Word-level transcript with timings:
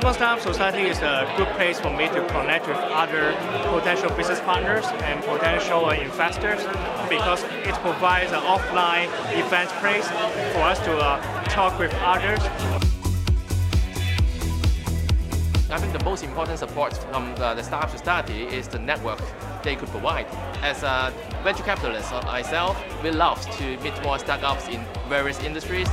Kong 0.00 0.14
Startup 0.14 0.40
Society 0.40 0.82
is 0.82 0.98
a 1.00 1.32
good 1.36 1.48
place 1.56 1.80
for 1.80 1.90
me 1.90 2.06
to 2.06 2.24
connect 2.28 2.68
with 2.68 2.76
other 2.76 3.32
potential 3.68 4.08
business 4.16 4.38
partners 4.40 4.84
and 5.02 5.20
potential 5.24 5.90
investors 5.90 6.62
because 7.08 7.42
it 7.66 7.74
provides 7.82 8.30
an 8.30 8.40
offline 8.40 9.08
event 9.36 9.68
place 9.80 10.06
for 10.52 10.60
us 10.60 10.78
to 10.80 10.96
uh, 10.96 11.44
talk 11.46 11.76
with 11.80 11.92
others. 11.96 12.38
I 15.70 15.78
think 15.78 15.92
the 15.92 16.04
most 16.04 16.22
important 16.22 16.60
support 16.60 16.96
from 16.96 17.34
the, 17.34 17.54
the 17.54 17.62
Startup 17.62 17.90
Society 17.90 18.44
is 18.44 18.68
the 18.68 18.78
network 18.78 19.20
they 19.64 19.74
could 19.74 19.88
provide. 19.88 20.26
As 20.62 20.84
a 20.84 21.12
venture 21.42 21.64
capitalist 21.64 22.12
myself, 22.24 22.80
we 23.02 23.10
love 23.10 23.40
to 23.58 23.76
meet 23.78 24.00
more 24.04 24.18
startups 24.20 24.68
in 24.68 24.84
various 25.08 25.42
industries. 25.42 25.88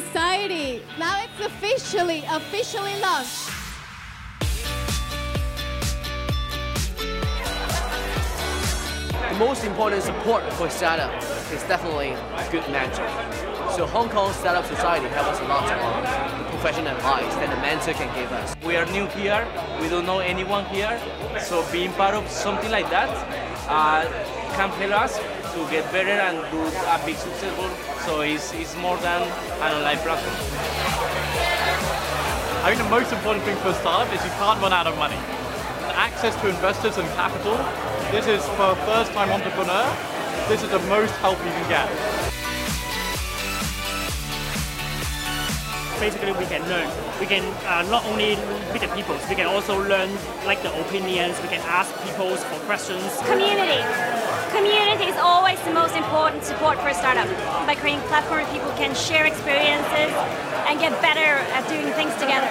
Society. 0.00 0.80
Now 0.98 1.22
it's 1.22 1.44
officially, 1.44 2.24
officially 2.30 2.98
launched. 3.02 3.50
The 9.28 9.38
most 9.38 9.64
important 9.64 10.02
support 10.02 10.50
for 10.54 10.70
startup 10.70 11.12
is 11.52 11.62
definitely 11.64 12.12
a 12.12 12.48
good 12.50 12.66
mentor. 12.70 13.06
So 13.76 13.84
Hong 13.84 14.08
Kong 14.08 14.32
Startup 14.32 14.64
Society 14.64 15.08
helps 15.08 15.38
us 15.38 15.40
a 15.40 15.44
lot 15.44 15.70
on 15.70 16.42
the 16.42 16.48
professional 16.48 16.96
advice 16.96 17.34
that 17.34 17.50
the 17.54 17.60
mentor 17.60 17.92
can 17.92 18.08
give 18.14 18.32
us. 18.32 18.56
We 18.64 18.76
are 18.76 18.86
new 18.86 19.06
here, 19.08 19.46
we 19.78 19.90
don't 19.90 20.06
know 20.06 20.20
anyone 20.20 20.64
here, 20.66 20.98
so 21.38 21.70
being 21.70 21.92
part 21.92 22.14
of 22.14 22.26
something 22.30 22.70
like 22.70 22.88
that 22.88 23.10
uh, 23.68 24.04
can 24.56 24.70
help 24.70 25.02
us 25.02 25.41
to 25.54 25.70
get 25.70 25.84
better 25.92 26.10
and 26.10 26.40
do 26.50 26.60
a 26.64 26.98
big 27.04 27.16
successful. 27.16 27.68
So 28.06 28.22
it's, 28.22 28.52
it's 28.54 28.76
more 28.76 28.96
than 28.98 29.22
an 29.22 29.72
online 29.76 29.98
platform. 29.98 30.36
I 32.64 32.72
think 32.72 32.82
the 32.82 32.88
most 32.88 33.12
important 33.12 33.44
thing 33.44 33.56
for 33.56 33.68
a 33.68 33.74
startup 33.74 34.12
is 34.14 34.24
you 34.24 34.30
can't 34.38 34.60
run 34.62 34.72
out 34.72 34.86
of 34.86 34.96
money. 34.96 35.16
And 35.16 35.92
access 35.96 36.34
to 36.40 36.48
investors 36.48 36.96
and 36.96 37.08
capital, 37.10 37.56
this 38.12 38.26
is 38.26 38.42
for 38.56 38.72
a 38.72 38.76
first-time 38.86 39.30
entrepreneur, 39.30 39.84
this 40.48 40.62
is 40.62 40.70
the 40.70 40.78
most 40.88 41.12
help 41.20 41.38
you 41.44 41.50
can 41.50 41.68
get. 41.68 42.21
Basically 46.02 46.32
we 46.34 46.46
can 46.50 46.62
learn. 46.66 46.90
We 47.22 47.26
can 47.26 47.46
uh, 47.62 47.86
not 47.86 48.02
only 48.10 48.34
meet 48.74 48.82
the 48.82 48.90
people, 48.98 49.14
we 49.30 49.36
can 49.38 49.46
also 49.46 49.78
learn 49.78 50.10
like 50.50 50.60
the 50.66 50.74
opinions. 50.82 51.38
We 51.46 51.46
can 51.54 51.62
ask 51.78 51.94
people 52.02 52.34
for 52.34 52.58
questions. 52.66 53.06
Community. 53.22 53.78
Community 54.50 55.06
is 55.06 55.18
always 55.22 55.62
the 55.62 55.70
most 55.70 55.94
important 55.94 56.42
support 56.42 56.76
for 56.82 56.88
a 56.88 56.94
startup. 56.94 57.30
By 57.70 57.76
creating 57.78 58.02
platforms, 58.10 58.50
people 58.50 58.74
can 58.74 58.98
share 58.98 59.26
experiences 59.30 60.10
and 60.66 60.74
get 60.82 60.90
better 61.00 61.30
at 61.54 61.62
doing 61.70 61.86
things 61.94 62.14
together. 62.18 62.50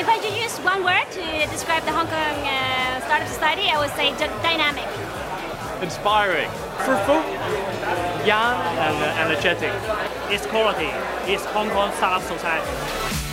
If 0.00 0.08
I 0.08 0.16
could 0.22 0.32
use 0.32 0.56
one 0.64 0.80
word 0.82 1.06
to 1.12 1.24
describe 1.52 1.84
the 1.84 1.92
Hong 1.92 2.08
Kong 2.08 2.36
uh, 2.48 3.04
Startup 3.04 3.28
Society, 3.28 3.68
I 3.68 3.76
would 3.76 3.92
say 4.00 4.16
dynamic. 4.40 4.88
Inspiring. 5.84 6.48
Fruitful, 6.88 7.20
young, 8.24 8.56
and 8.80 8.96
energetic. 9.20 9.74
Its 10.30 10.44
quality 10.44 10.92
is 11.32 11.42
Hong 11.46 11.70
Kong 11.70 11.90
Startup 11.96 12.20
Society. 12.20 13.27